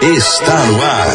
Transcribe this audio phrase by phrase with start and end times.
[0.00, 1.08] Está no ar.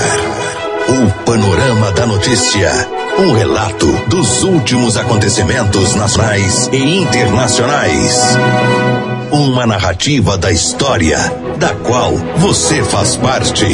[0.90, 2.70] O Panorama da Notícia.
[3.18, 8.38] Um relato dos últimos acontecimentos nacionais e internacionais.
[9.32, 11.18] Uma narrativa da história,
[11.58, 13.66] da qual você faz parte.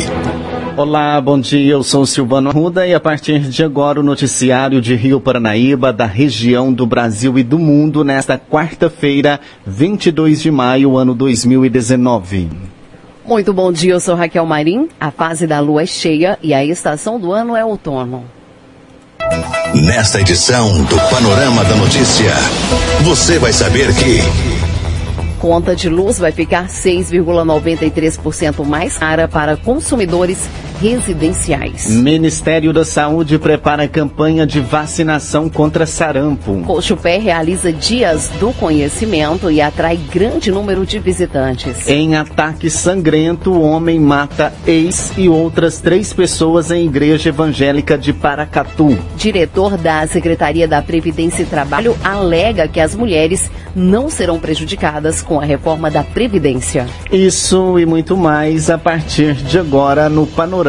[0.77, 1.71] Olá, bom dia.
[1.71, 6.05] Eu sou Silvano Arruda e a partir de agora o noticiário de Rio Paranaíba, da
[6.05, 12.78] região do Brasil e do mundo, nesta quarta-feira, 22 de maio, ano 2019.
[13.29, 14.89] Muito bom dia, eu sou Raquel Marim.
[14.99, 18.25] A fase da lua é cheia e a estação do ano é outono.
[19.75, 22.31] Nesta edição do Panorama da Notícia,
[23.03, 24.17] você vai saber que.
[25.39, 31.89] Conta de luz vai ficar 6,93% mais cara para consumidores residenciais.
[31.89, 36.61] Ministério da Saúde prepara campanha de vacinação contra sarampo.
[36.65, 41.87] Cochupé realiza dias do conhecimento e atrai grande número de visitantes.
[41.87, 48.97] Em ataque sangrento, homem mata ex e outras três pessoas em igreja evangélica de Paracatu.
[49.17, 55.39] Diretor da Secretaria da Previdência e Trabalho alega que as mulheres não serão prejudicadas com
[55.39, 56.87] a reforma da Previdência.
[57.11, 60.68] Isso e muito mais a partir de agora no Panorama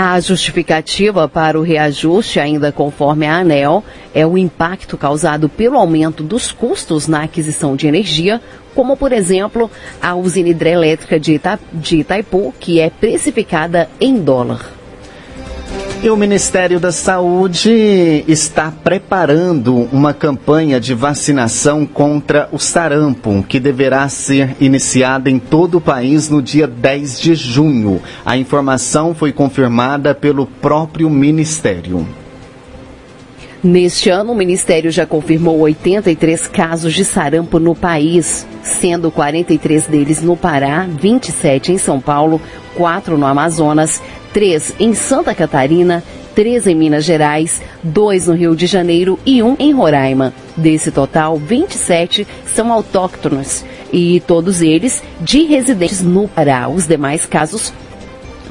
[0.00, 3.82] A justificativa para o reajuste, ainda conforme a ANEL,
[4.14, 8.40] é o impacto causado pelo aumento dos custos na aquisição de energia,
[8.76, 9.68] como, por exemplo,
[10.00, 14.77] a usina hidrelétrica de, Ita de Itaipu, que é precificada em dólar.
[16.00, 23.58] E o Ministério da Saúde está preparando uma campanha de vacinação contra o sarampo, que
[23.58, 28.00] deverá ser iniciada em todo o país no dia 10 de junho.
[28.24, 32.06] A informação foi confirmada pelo próprio Ministério.
[33.60, 40.22] Neste ano, o Ministério já confirmou 83 casos de sarampo no país, sendo 43 deles
[40.22, 42.40] no Pará, 27 em São Paulo,
[42.76, 44.00] 4 no Amazonas,
[44.32, 46.02] 3 em Santa Catarina,
[46.34, 50.32] 3 em Minas Gerais, 2 no Rio de Janeiro e 1 em Roraima.
[50.56, 56.68] Desse total, 27 são autóctonos e todos eles de residentes no Pará.
[56.68, 57.72] Os demais casos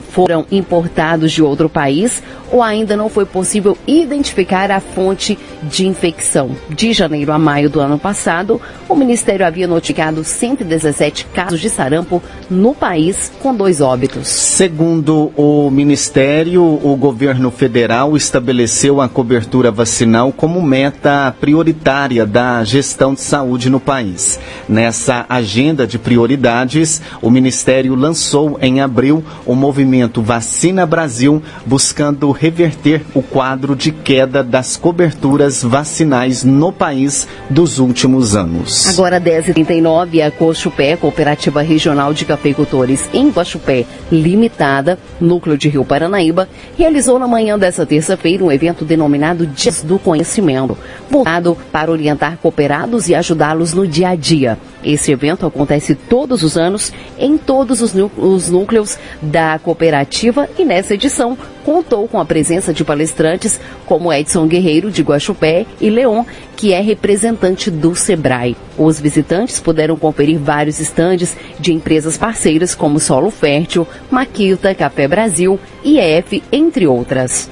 [0.10, 6.52] foram importados de outro país ou ainda não foi possível identificar a fonte de infecção.
[6.70, 12.22] De janeiro a maio do ano passado, o Ministério havia notificado 117 casos de sarampo
[12.50, 14.28] no país, com dois óbitos.
[14.28, 23.14] Segundo o Ministério, o governo federal estabeleceu a cobertura vacinal como meta prioritária da gestão
[23.14, 24.40] de saúde no país.
[24.68, 33.04] Nessa agenda de prioridades, o Ministério lançou em abril o movimento Vacina Brasil, buscando reverter
[33.14, 38.88] o quadro de queda das coberturas vacinais no país dos últimos anos.
[38.88, 46.48] Agora 10h39, a Cochupé, Cooperativa Regional de Cafeicultores em Guaxupé Limitada, núcleo de Rio Paranaíba,
[46.78, 50.78] realizou na manhã dessa terça-feira um evento denominado Dias do Conhecimento,
[51.10, 54.58] voltado para orientar cooperados e ajudá-los no dia a dia.
[54.84, 61.38] Esse evento acontece todos os anos em todos os núcleos da cooperativa e nessa edição
[61.68, 66.24] contou com a presença de palestrantes como Edson Guerreiro de Guaxupé e Leon,
[66.56, 68.56] que é representante do Sebrae.
[68.78, 75.60] Os visitantes puderam conferir vários estandes de empresas parceiras como Solo Fértil, Maquilta, Café Brasil,
[75.84, 77.50] IF, entre outras.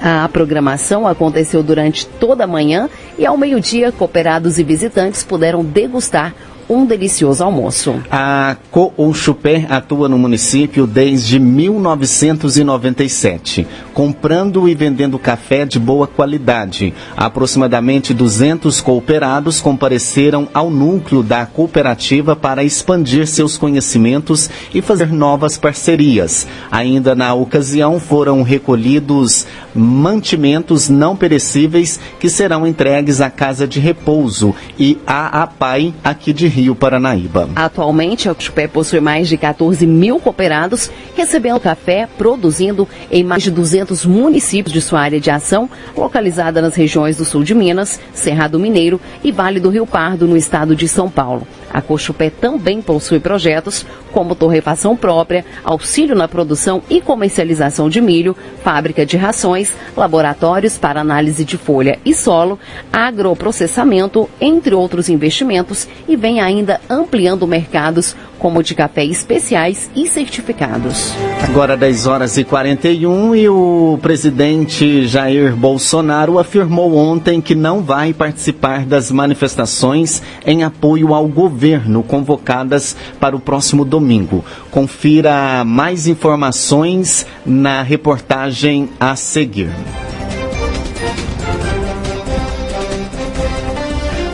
[0.00, 2.88] A programação aconteceu durante toda a manhã
[3.18, 6.32] e ao meio-dia, cooperados e visitantes puderam degustar
[6.68, 7.96] um delicioso almoço.
[8.10, 16.92] A Coonchupé atua no município desde 1997, comprando e vendendo café de boa qualidade.
[17.16, 25.58] Aproximadamente 200 cooperados compareceram ao núcleo da cooperativa para expandir seus conhecimentos e fazer novas
[25.58, 26.46] parcerias.
[26.70, 34.54] Ainda na ocasião foram recolhidos mantimentos não perecíveis que serão entregues à Casa de Repouso
[34.78, 37.48] e à APAI aqui de Rio Paranaíba.
[37.56, 43.50] Atualmente, a Cuxupé possui mais de 14 mil cooperados recebendo café, produzindo em mais de
[43.50, 48.60] 200 municípios de sua área de ação, localizada nas regiões do sul de Minas, Cerrado
[48.60, 51.44] Mineiro e Vale do Rio Pardo, no estado de São Paulo.
[51.72, 58.36] A Cochupé também possui projetos como torrefação própria, auxílio na produção e comercialização de milho,
[58.62, 62.60] fábrica de rações, laboratórios para análise de folha e solo,
[62.92, 71.14] agroprocessamento, entre outros investimentos, e vem ainda ampliando mercados como de café especiais e certificados.
[71.42, 78.12] Agora 10 horas e 41 e o presidente Jair Bolsonaro afirmou ontem que não vai
[78.12, 84.44] participar das manifestações em apoio ao governo convocadas para o próximo domingo.
[84.70, 89.70] Confira mais informações na reportagem a seguir.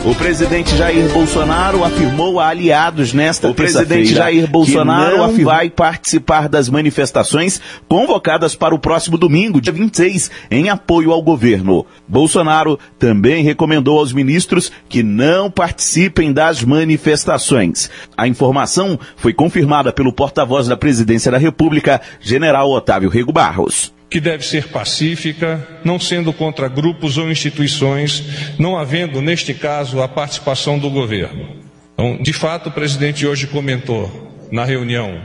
[0.03, 6.49] O presidente Jair Bolsonaro afirmou a aliados nesta O presidente Jair Bolsonaro não vai participar
[6.49, 11.85] das manifestações convocadas para o próximo domingo, dia 26, em apoio ao governo.
[12.07, 17.87] Bolsonaro também recomendou aos ministros que não participem das manifestações.
[18.17, 24.19] A informação foi confirmada pelo porta-voz da Presidência da República, General Otávio Rego Barros que
[24.19, 28.21] deve ser pacífica, não sendo contra grupos ou instituições,
[28.59, 31.61] não havendo, neste caso, a participação do governo.
[31.93, 35.21] Então, de fato, o presidente hoje comentou na reunião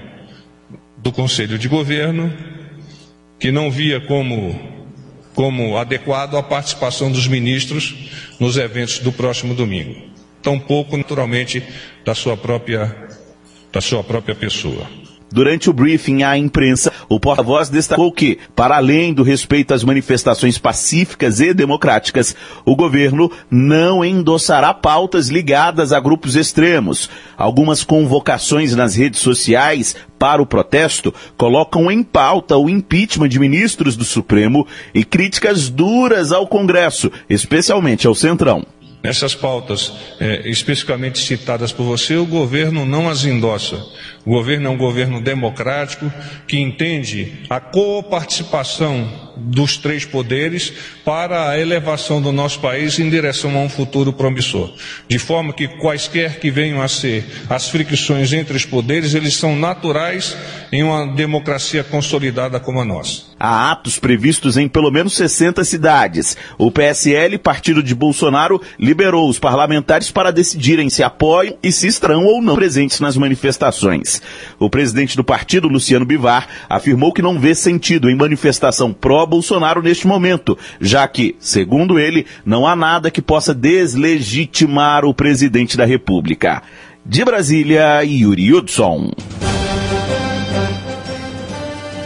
[0.99, 2.33] do Conselho de Governo
[3.41, 4.57] que não via como,
[5.35, 7.93] como adequado a participação dos ministros
[8.39, 10.01] nos eventos do próximo domingo.
[10.41, 11.61] Tampouco, naturalmente,
[12.05, 12.95] da sua própria,
[13.73, 14.87] da sua própria pessoa.
[15.31, 20.57] Durante o briefing à imprensa, o porta-voz destacou que, para além do respeito às manifestações
[20.57, 22.35] pacíficas e democráticas,
[22.65, 27.11] o governo não endossará pautas ligadas a grupos extremos.
[27.37, 33.97] Algumas convocações nas redes sociais para o protesto colocam em pauta o impeachment de ministros
[33.97, 38.65] do Supremo e críticas duras ao Congresso, especialmente ao Centrão.
[39.07, 43.77] Essas pautas é, especificamente citadas por você, o governo não as endossa.
[44.25, 46.13] O governo é um governo democrático
[46.49, 50.73] que entende a coparticipação dos três poderes
[51.05, 54.73] para a elevação do nosso país em direção a um futuro promissor.
[55.07, 59.55] De forma que quaisquer que venham a ser as fricções entre os poderes, eles são
[59.55, 60.37] naturais
[60.73, 63.36] em uma democracia consolidada como a nossa.
[63.39, 66.37] Há atos previstos em pelo menos 60 cidades.
[66.57, 72.25] O PSL, partido de Bolsonaro, liberou os parlamentares para decidirem se apoiam e se estarão
[72.25, 74.23] ou não presentes nas manifestações.
[74.59, 80.07] O presidente do partido, Luciano Bivar, afirmou que não vê sentido em manifestação pró-Bolsonaro neste
[80.07, 86.63] momento, já que, segundo ele, não há nada que possa deslegitimar o presidente da República.
[87.05, 89.13] De Brasília, Yuri Hudson.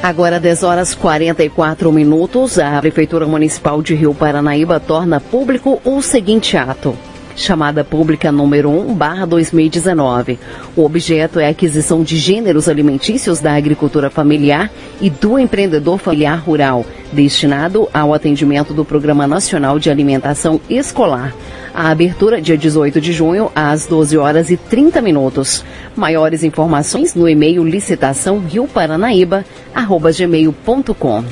[0.02, 6.56] Agora 10 horas 44 minutos, a Prefeitura Municipal de Rio Paranaíba torna público o seguinte
[6.56, 6.96] ato.
[7.40, 10.38] Chamada pública número 1 barra 2019.
[10.76, 16.38] O objeto é a aquisição de gêneros alimentícios da agricultura familiar e do empreendedor familiar
[16.38, 21.34] rural, destinado ao atendimento do Programa Nacional de Alimentação Escolar.
[21.72, 25.64] A abertura dia 18 de junho, às 12 horas e 30 minutos.
[25.96, 31.24] Maiores informações no e-mail licitação rioparanaíba.gmail.com.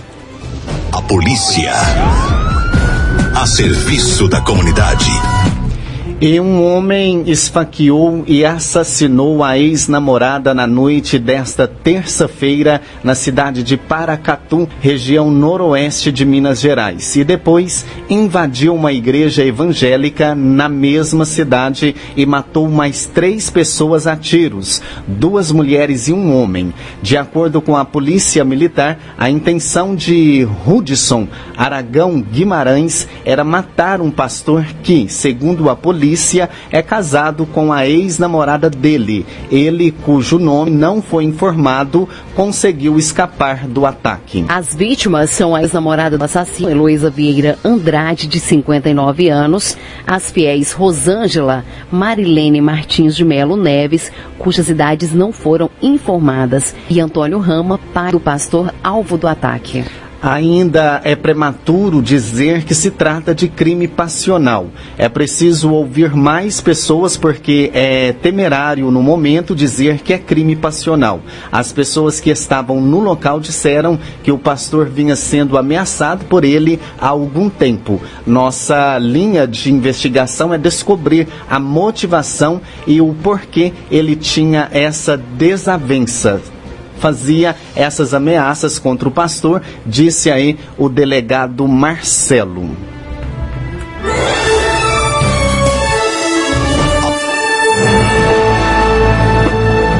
[0.90, 1.74] A polícia.
[3.34, 5.27] A serviço da comunidade.
[6.20, 13.76] E um homem esfaqueou e assassinou a ex-namorada na noite desta terça-feira na cidade de
[13.76, 17.14] Paracatu, região noroeste de Minas Gerais.
[17.14, 24.16] E depois invadiu uma igreja evangélica na mesma cidade e matou mais três pessoas a
[24.16, 26.74] tiros, duas mulheres e um homem.
[27.00, 34.10] De acordo com a polícia militar, a intenção de Hudson Aragão Guimarães era matar um
[34.10, 39.26] pastor que, segundo a polícia, polícia é casado com a ex-namorada dele.
[39.50, 44.46] Ele, cujo nome não foi informado, conseguiu escapar do ataque.
[44.48, 50.72] As vítimas são a ex-namorada do assassino, Heloísa Vieira Andrade, de 59 anos, as fiéis
[50.72, 51.62] Rosângela
[51.92, 58.20] Marilene Martins de Melo Neves, cujas idades não foram informadas, e Antônio Rama, pai do
[58.20, 59.84] pastor alvo do ataque.
[60.20, 64.66] Ainda é prematuro dizer que se trata de crime passional.
[64.96, 71.20] É preciso ouvir mais pessoas porque é temerário no momento dizer que é crime passional.
[71.52, 76.80] As pessoas que estavam no local disseram que o pastor vinha sendo ameaçado por ele
[77.00, 78.02] há algum tempo.
[78.26, 86.40] Nossa linha de investigação é descobrir a motivação e o porquê ele tinha essa desavença
[86.98, 92.76] fazia essas ameaças contra o pastor, disse aí o delegado Marcelo.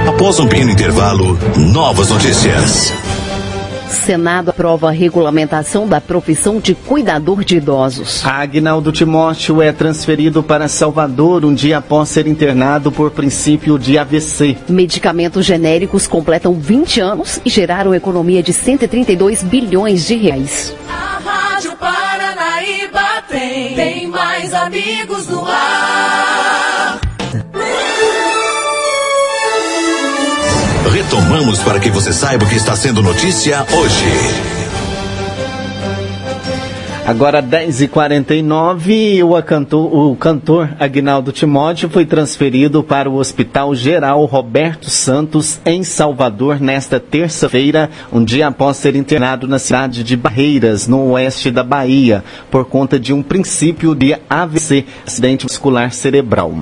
[0.07, 2.93] Após um pequeno intervalo, novas notícias.
[3.88, 8.25] Senado aprova a regulamentação da profissão de cuidador de idosos.
[8.25, 14.57] Agnaldo Timóteo é transferido para Salvador um dia após ser internado por princípio de AVC.
[14.68, 20.75] Medicamentos genéricos completam 20 anos e geraram economia de 132 bilhões de reais.
[20.88, 26.27] A Rádio Paranaíba tem, tem mais amigos no ar.
[31.08, 34.04] Retomamos para que você saiba o que está sendo notícia hoje.
[37.06, 44.90] Agora 10h49, o cantor, o cantor Agnaldo Timóteo foi transferido para o Hospital Geral Roberto
[44.90, 51.12] Santos, em Salvador, nesta terça-feira, um dia após ser internado na cidade de Barreiras, no
[51.12, 56.54] oeste da Bahia, por conta de um princípio de AVC, acidente muscular cerebral.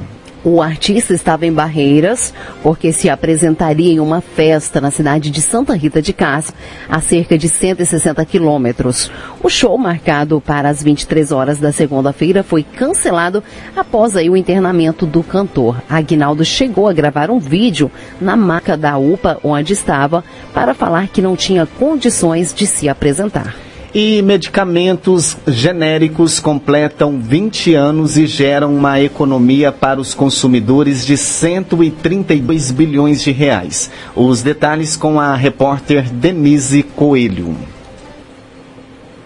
[0.49, 5.75] O artista estava em Barreiras porque se apresentaria em uma festa na cidade de Santa
[5.75, 6.55] Rita de Cássia,
[6.89, 9.11] a cerca de 160 quilômetros.
[9.43, 13.43] O show, marcado para as 23 horas da segunda-feira, foi cancelado
[13.75, 15.83] após aí o internamento do cantor.
[15.91, 20.23] Aguinaldo chegou a gravar um vídeo na maca da UPA onde estava
[20.55, 23.66] para falar que não tinha condições de se apresentar.
[23.99, 32.71] E medicamentos genéricos completam 20 anos e geram uma economia para os consumidores de 132
[32.73, 33.91] bilhões de reais.
[34.15, 37.57] Os detalhes com a repórter Denise Coelho.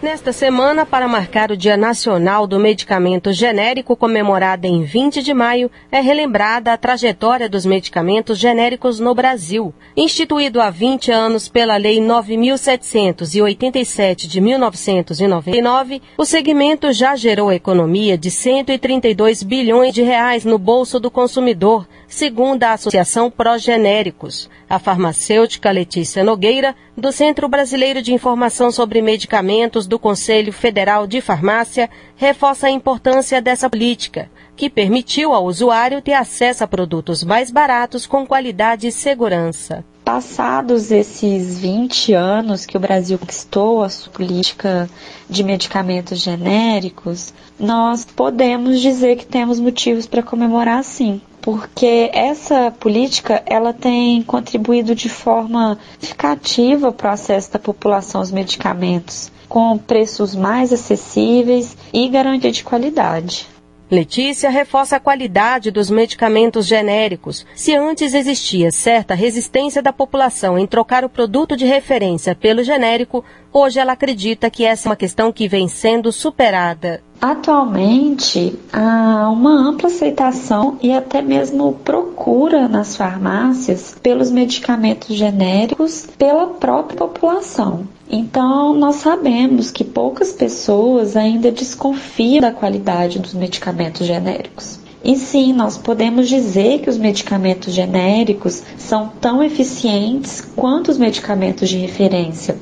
[0.02, 5.70] Nesta semana, para marcar o Dia Nacional do Medicamento Genérico, comemorado em 20 de maio,
[5.92, 9.74] é relembrada a trajetória dos medicamentos genéricos no Brasil.
[9.94, 18.30] Instituído há 20 anos pela Lei 9.787 de 1999, o segmento já gerou economia de
[18.30, 24.50] 132 bilhões de reais no bolso do consumidor, segundo a Associação Progenéricos.
[24.68, 31.20] A farmacêutica Letícia Nogueira, do Centro Brasileiro de Informação sobre Medicamentos do Conselho Federal de
[31.20, 37.50] Farmácia, reforça a importância dessa política, que permitiu ao usuário ter acesso a produtos mais
[37.50, 39.84] baratos com qualidade e segurança.
[40.04, 44.90] Passados esses 20 anos que o Brasil conquistou a sua política
[45.28, 53.42] de medicamentos genéricos, nós podemos dizer que temos motivos para comemorar sim porque essa política
[53.46, 60.34] ela tem contribuído de forma significativa para o acesso da população aos medicamentos, com preços
[60.34, 63.46] mais acessíveis e garantia de qualidade.
[63.90, 67.44] Letícia reforça a qualidade dos medicamentos genéricos.
[67.56, 73.24] Se antes existia certa resistência da população em trocar o produto de referência pelo genérico,
[73.52, 77.02] hoje ela acredita que essa é uma questão que vem sendo superada.
[77.20, 86.46] Atualmente, há uma ampla aceitação e até mesmo procura nas farmácias pelos medicamentos genéricos pela
[86.46, 87.86] própria população.
[88.08, 94.80] Então, nós sabemos que poucas pessoas ainda desconfiam da qualidade dos medicamentos genéricos.
[95.04, 101.68] E sim, nós podemos dizer que os medicamentos genéricos são tão eficientes quanto os medicamentos
[101.68, 102.56] de referência,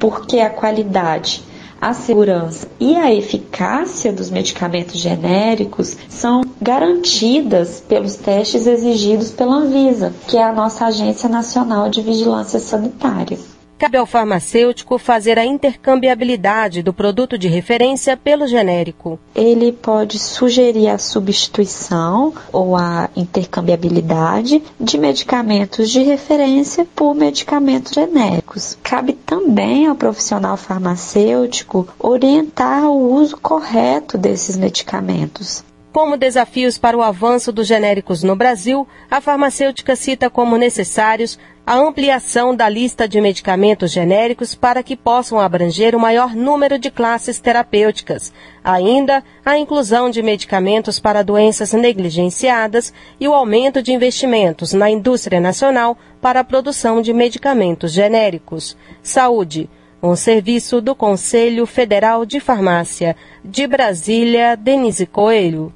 [0.00, 1.42] porque a qualidade
[1.80, 10.12] a segurança e a eficácia dos medicamentos genéricos são garantidas pelos testes exigidos pela Anvisa,
[10.28, 13.38] que é a nossa Agência Nacional de Vigilância Sanitária.
[13.80, 19.18] Cabe ao farmacêutico fazer a intercambiabilidade do produto de referência pelo genérico.
[19.34, 28.76] Ele pode sugerir a substituição ou a intercambiabilidade de medicamentos de referência por medicamentos genéricos.
[28.82, 35.64] Cabe também ao profissional farmacêutico orientar o uso correto desses medicamentos.
[35.92, 41.74] Como desafios para o avanço dos genéricos no Brasil, a farmacêutica cita como necessários a
[41.74, 47.40] ampliação da lista de medicamentos genéricos para que possam abranger o maior número de classes
[47.40, 48.32] terapêuticas,
[48.62, 55.40] ainda a inclusão de medicamentos para doenças negligenciadas e o aumento de investimentos na indústria
[55.40, 58.76] nacional para a produção de medicamentos genéricos.
[59.02, 59.68] Saúde.
[60.00, 63.16] Um serviço do Conselho Federal de Farmácia.
[63.44, 65.74] De Brasília, Denise Coelho.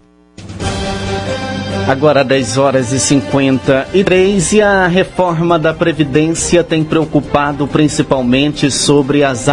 [1.86, 9.46] Agora 10 horas e 53 e a reforma da Previdência tem preocupado principalmente sobre as,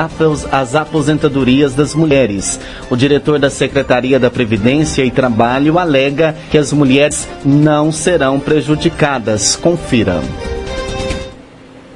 [0.50, 2.58] as aposentadorias das mulheres.
[2.90, 9.58] O diretor da Secretaria da Previdência e Trabalho alega que as mulheres não serão prejudicadas.
[9.58, 10.22] Confira.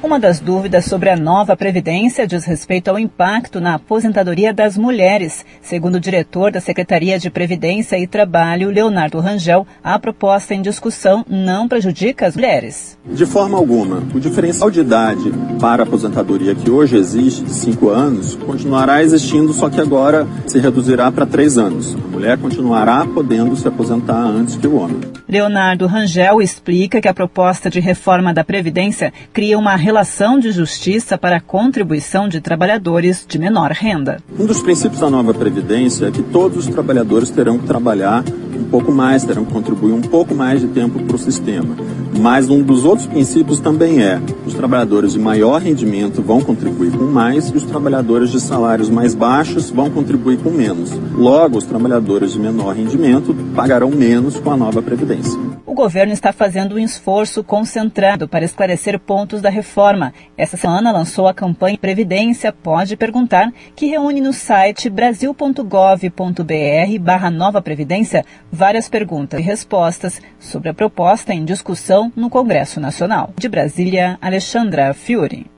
[0.05, 5.43] Uma das dúvidas sobre a nova Previdência diz respeito ao impacto na aposentadoria das mulheres.
[5.63, 11.25] Segundo o diretor da Secretaria de Previdência e Trabalho, Leonardo Rangel, a proposta em discussão
[11.27, 13.00] não prejudica as mulheres.
[13.03, 14.03] De forma alguma.
[14.13, 19.53] O diferencial de idade para a aposentadoria que hoje existe, de 5 anos, continuará existindo,
[19.53, 21.95] só que agora se reduzirá para 3 anos.
[21.95, 25.00] A mulher continuará podendo se aposentar antes que o homem.
[25.27, 31.17] Leonardo Rangel explica que a proposta de reforma da Previdência cria uma relação de justiça
[31.17, 34.17] para a contribuição de trabalhadores de menor renda.
[34.39, 38.24] Um dos princípios da nova Previdência é que todos os trabalhadores terão que trabalhar
[38.55, 41.75] um pouco mais, terão que contribuir um pouco mais de tempo para o sistema.
[42.20, 47.05] Mas um dos outros princípios também é: os trabalhadores de maior rendimento vão contribuir com
[47.05, 50.91] mais e os trabalhadores de salários mais baixos vão contribuir com menos.
[51.13, 55.14] Logo, os trabalhadores de menor rendimento pagarão menos com a nova Previdência.
[55.65, 60.13] O governo está fazendo um esforço concentrado para esclarecer pontos da reforma.
[60.38, 67.62] Essa semana lançou a campanha Previdência Pode Perguntar, que reúne no site brasil.gov.br barra Nova
[67.62, 73.34] Previdência várias perguntas e respostas sobre a proposta em discussão no Congresso Nacional.
[73.38, 75.54] De Brasília, Alexandra Fiore.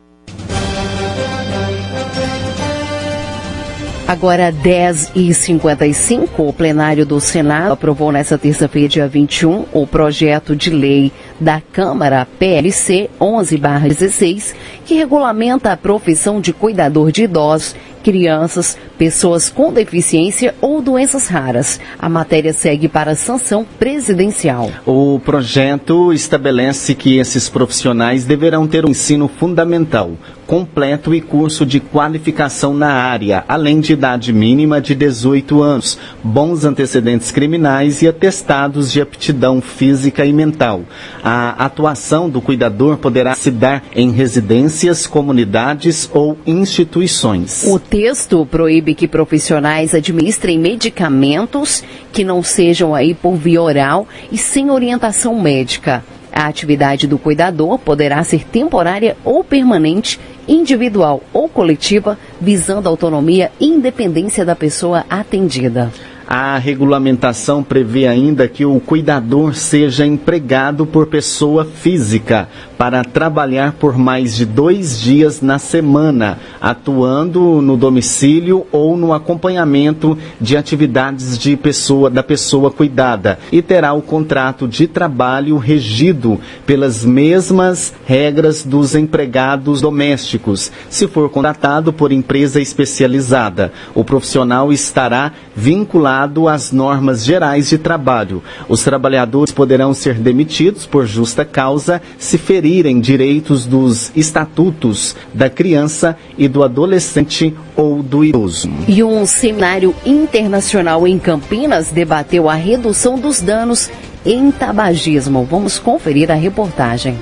[4.07, 10.55] Agora 10 e 55 o plenário do Senado aprovou nesta terça-feira, dia 21, o projeto
[10.55, 11.11] de lei
[11.41, 17.75] da Câmara PLC 11/16, que regulamenta a profissão de cuidador de idosos
[18.07, 21.77] crianças, pessoas com deficiência ou doenças raras.
[21.99, 24.71] A matéria segue para sanção presidencial.
[24.85, 30.11] O projeto estabelece que esses profissionais deverão ter um ensino fundamental,
[30.47, 36.63] completo e curso de qualificação na área, além de idade mínima de 18 anos, bons
[36.63, 40.83] antecedentes criminais e atestados de aptidão física e mental.
[41.21, 47.65] A atuação do cuidador poderá se dar em residências, comunidades ou instituições.
[47.67, 51.83] O texto proíbe que profissionais administrem medicamentos
[52.13, 56.03] que não sejam aí por via oral e sem orientação médica.
[56.31, 63.51] A atividade do cuidador poderá ser temporária ou permanente, individual ou coletiva, visando a autonomia
[63.59, 65.91] e independência da pessoa atendida.
[66.29, 73.97] A regulamentação prevê ainda que o cuidador seja empregado por pessoa física para trabalhar por
[73.97, 81.55] mais de dois dias na semana, atuando no domicílio ou no acompanhamento de atividades de
[81.55, 88.95] pessoa, da pessoa cuidada e terá o contrato de trabalho regido pelas mesmas regras dos
[88.95, 93.71] empregados domésticos, se for contratado por empresa especializada.
[93.95, 96.16] O profissional estará vinculado
[96.47, 98.41] às normas gerais de trabalho.
[98.67, 106.17] Os trabalhadores poderão ser demitidos por justa causa se ferirem direitos dos estatutos da criança
[106.37, 108.69] e do adolescente ou do idoso.
[108.87, 113.89] E um seminário internacional em Campinas debateu a redução dos danos
[114.25, 115.47] em tabagismo.
[115.49, 117.17] Vamos conferir a reportagem.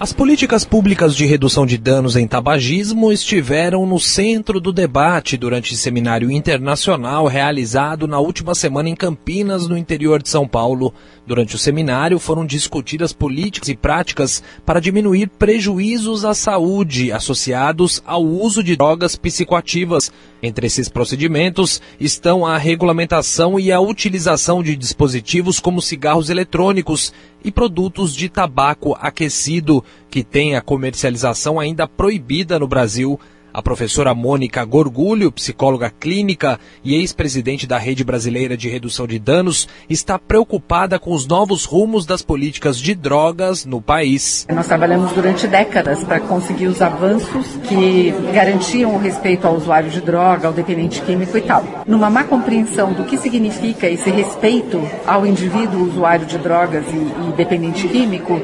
[0.00, 5.74] As políticas públicas de redução de danos em tabagismo estiveram no centro do debate durante
[5.74, 10.94] o seminário internacional realizado na última semana em Campinas, no interior de São Paulo.
[11.26, 18.24] Durante o seminário foram discutidas políticas e práticas para diminuir prejuízos à saúde associados ao
[18.24, 20.10] uso de drogas psicoativas.
[20.42, 27.12] Entre esses procedimentos estão a regulamentação e a utilização de dispositivos como cigarros eletrônicos
[27.44, 33.18] e produtos de tabaco aquecido, que têm a comercialização ainda proibida no Brasil
[33.52, 39.68] A professora Mônica Gorgulho, psicóloga clínica e ex-presidente da Rede Brasileira de Redução de Danos,
[39.88, 44.46] está preocupada com os novos rumos das políticas de drogas no país.
[44.48, 50.00] Nós trabalhamos durante décadas para conseguir os avanços que garantiam o respeito ao usuário de
[50.00, 51.64] droga, ao dependente químico e tal.
[51.88, 57.32] Numa má compreensão do que significa esse respeito ao indivíduo usuário de drogas e, e
[57.36, 58.40] dependente químico,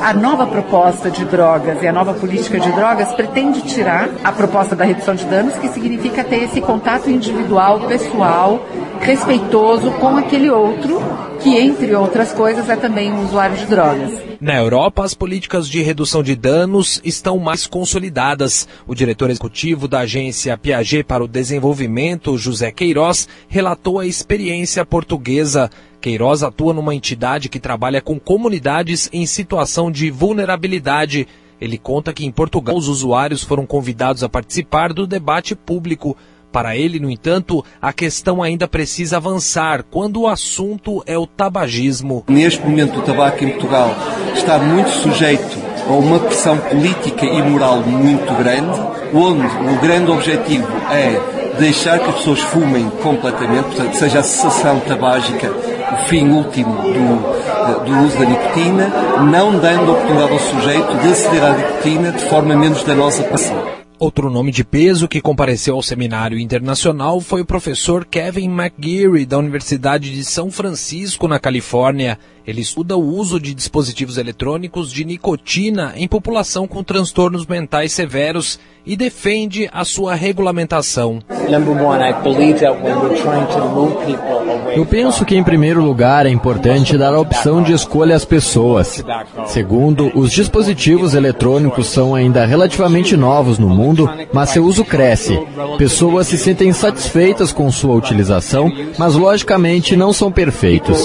[0.00, 4.76] a nova proposta de drogas e a nova política de drogas pretende tirar a proposta
[4.76, 8.62] da redução de danos, que significa ter esse contato individual, pessoal,
[9.00, 11.00] respeitoso com aquele outro,
[11.40, 14.12] que, entre outras coisas, é também um usuário de drogas.
[14.38, 18.68] Na Europa, as políticas de redução de danos estão mais consolidadas.
[18.86, 25.70] O diretor executivo da agência Piaget para o Desenvolvimento, José Queiroz, relatou a experiência portuguesa.
[26.02, 31.26] Queiroz atua numa entidade que trabalha com comunidades em situação de vulnerabilidade
[31.60, 36.16] ele conta que em Portugal os usuários foram convidados a participar do debate público.
[36.52, 42.24] Para ele, no entanto, a questão ainda precisa avançar quando o assunto é o tabagismo.
[42.28, 43.90] Neste momento, o tabaco em Portugal
[44.34, 48.80] está muito sujeito a uma pressão política e moral muito grande,
[49.12, 51.20] onde o grande objetivo é
[51.58, 55.52] deixar que as pessoas fumem completamente, portanto, seja a cessação tabágica
[56.06, 58.88] fim último do, do uso da nicotina,
[59.30, 63.52] não dando oportunidade ao sujeito de aceder à nicotina de forma menos danosa para si.
[63.96, 69.38] Outro nome de peso que compareceu ao seminário internacional foi o professor Kevin McGeary, da
[69.38, 72.18] Universidade de São Francisco, na Califórnia.
[72.44, 78.58] Ele estuda o uso de dispositivos eletrônicos de nicotina em população com transtornos mentais severos
[78.84, 81.22] e defende a sua regulamentação.
[84.74, 89.04] Eu penso que, em primeiro lugar, é importante dar a opção de escolha às pessoas.
[89.46, 95.38] Segundo, os dispositivos eletrônicos são ainda relativamente novos no mundo, mas seu uso cresce.
[95.78, 100.98] Pessoas se sentem satisfeitas com sua utilização, mas logicamente não são perfeitos.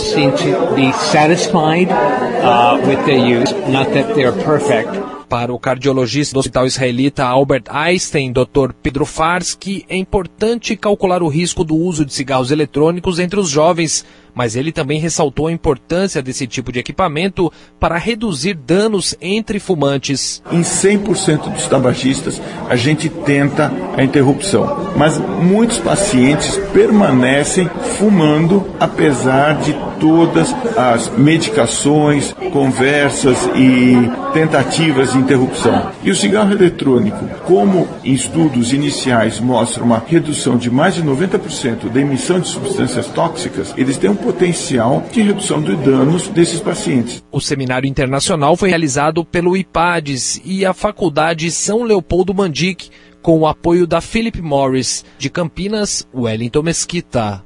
[5.29, 8.73] Para o cardiologista do Hospital Israelita Albert Einstein, Dr.
[8.81, 14.03] Pedro Farsky, é importante calcular o risco do uso de cigarros eletrônicos entre os jovens,
[14.33, 20.41] mas ele também ressaltou a importância desse tipo de equipamento para reduzir danos entre fumantes.
[20.51, 29.55] Em 100% dos tabagistas, a gente tenta a interrupção, mas muitos pacientes permanecem fumando apesar
[29.57, 33.95] de todas as medicações, conversas e
[34.33, 35.91] tentativas de interrupção.
[36.03, 41.89] E o cigarro eletrônico, como em estudos iniciais mostra uma redução de mais de 90%
[41.91, 47.23] da emissão de substâncias tóxicas, eles têm um potencial de redução de danos desses pacientes.
[47.31, 52.89] O seminário internacional foi realizado pelo IPADES e a Faculdade São Leopoldo Mandic,
[53.21, 57.43] com o apoio da Philip Morris, de Campinas, Wellington Mesquita.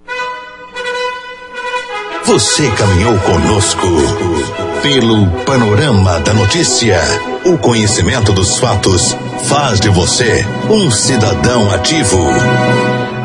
[2.25, 3.87] Você caminhou conosco
[4.81, 6.99] pelo panorama da notícia.
[7.45, 12.17] O conhecimento dos fatos faz de você um cidadão ativo.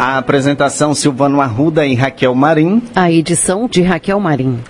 [0.00, 2.80] A apresentação Silvano Arruda e Raquel Marim.
[2.94, 4.60] A edição de Raquel Marim.